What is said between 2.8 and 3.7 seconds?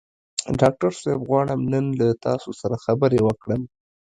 خبرې وکړم.